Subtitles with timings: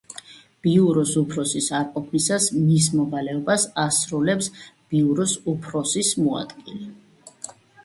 [0.67, 6.93] ბიუროს უფროსის არყოფნისას მის მოვალეობას ასრულებს ბიუროს უფროსის მოადგილე.